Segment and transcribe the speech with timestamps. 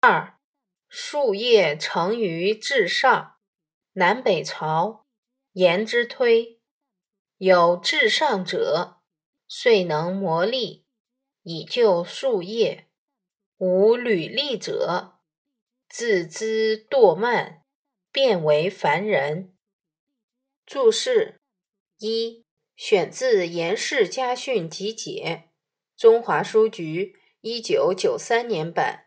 [0.00, 0.38] 二，
[0.88, 3.36] 树叶成于至上。
[3.94, 5.06] 南北朝
[5.52, 6.60] 颜之推
[7.38, 9.00] 有至上者，
[9.48, 10.82] 遂能磨砺
[11.42, 12.88] 以就树叶；
[13.56, 15.18] 无履历者，
[15.88, 17.62] 自兹惰慢，
[18.12, 19.56] 变为凡人。
[20.66, 21.40] 注释
[21.98, 22.44] 一：
[22.76, 25.46] 选自《颜氏家训集解》，
[25.98, 29.05] 中华书局一九九三年版，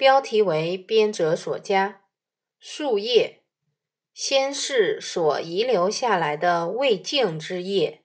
[0.00, 2.04] 标题为编者所加。
[2.58, 3.42] 树叶。
[4.14, 8.02] 先世所遗留下来的未净之业，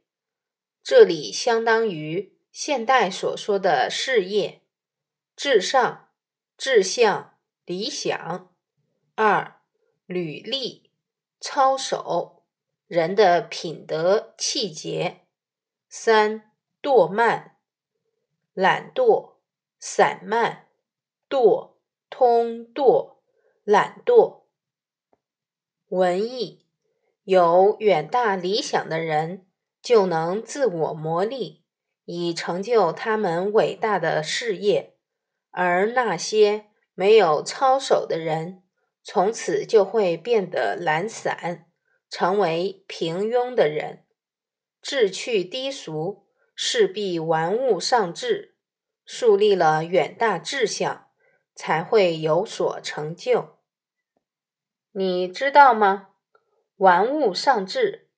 [0.83, 4.61] 这里相当于现代所说的事业、
[5.37, 6.09] 至上、
[6.57, 8.53] 志向、理想。
[9.15, 9.61] 二、
[10.05, 10.91] 履历、
[11.39, 12.43] 操守，
[12.87, 15.21] 人的品德气节。
[15.87, 17.55] 三、惰慢、
[18.53, 19.35] 懒惰、
[19.79, 20.67] 散漫、
[21.29, 21.74] 惰、
[22.17, 23.17] 通惰、
[23.65, 24.43] 懒惰。
[25.89, 26.65] 文艺
[27.25, 29.45] 有远大理想的人，
[29.81, 31.63] 就能自我磨砺，
[32.05, 34.93] 以成就他们伟大的事业；
[35.51, 38.63] 而那些没有操守的人，
[39.03, 41.65] 从此就会变得懒散，
[42.09, 44.05] 成为平庸的人。
[44.81, 48.55] 志趣低俗，势必玩物丧志。
[49.03, 51.04] 树立了远大志向，
[51.55, 53.55] 才会有所成就。
[54.91, 56.09] 你知道吗？
[56.77, 58.09] 玩物丧志。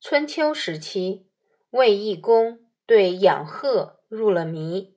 [0.00, 1.28] 春秋时期，
[1.70, 4.96] 卫懿公对养鹤入了迷。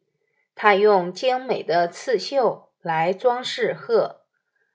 [0.54, 4.26] 他用精美的刺绣来装饰鹤，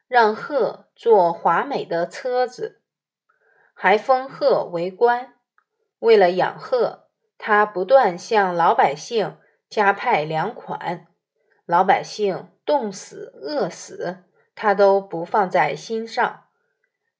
[0.08, 2.82] 让鹤做华美的车子，
[3.74, 5.34] 还封鹤为官。
[5.98, 9.36] 为了养鹤，他不断向老百姓
[9.68, 11.08] 加派粮款，
[11.64, 14.24] 老百姓冻死、饿死，
[14.54, 16.44] 他都不放在心上。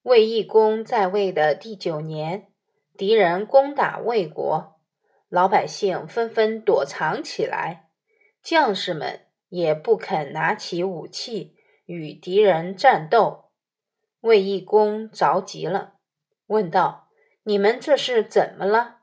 [0.03, 2.53] 魏懿公在位的第九年，
[2.97, 4.81] 敌人攻打魏国，
[5.29, 7.91] 老百姓纷纷躲藏起来，
[8.43, 13.53] 将士们也不肯拿起武器与敌人战斗。
[14.21, 15.95] 魏懿公着急了，
[16.47, 17.09] 问道
[17.45, 19.03] ：“你们这是怎么了？”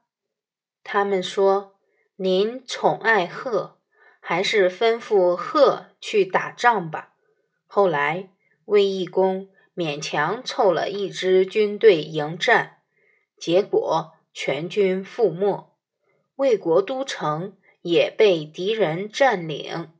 [0.84, 1.80] 他们说
[2.18, 3.79] ：“您宠爱鹤，
[4.30, 7.16] 还是吩咐鹤去打仗吧。”
[7.66, 8.30] 后来，
[8.66, 9.50] 魏懿公。
[9.76, 12.80] 勉强凑了一支军队迎战，
[13.40, 15.74] 结果全军覆没，
[16.36, 19.94] 魏国都城也被敌人占领。